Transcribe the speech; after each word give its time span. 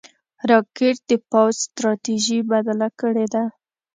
راکټ 0.49 0.97
د 1.09 1.11
پوځ 1.29 1.53
ستراتیژي 1.67 2.39
بدله 2.51 2.87
کړې 2.99 3.25
ده 3.33 3.43